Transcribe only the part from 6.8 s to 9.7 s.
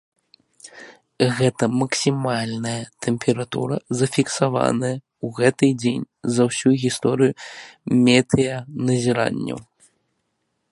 гісторыю метэаназіранняў.